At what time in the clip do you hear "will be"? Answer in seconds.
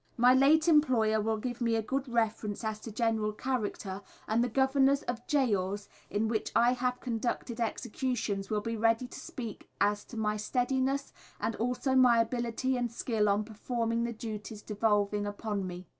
8.49-8.75